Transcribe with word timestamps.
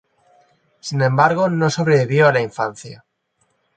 Sin 0.79 1.03
embargo 1.03 1.47
no 1.47 1.69
sobrevivió 1.69 2.27
a 2.27 2.33
la 2.33 2.41
infancia. 2.41 3.05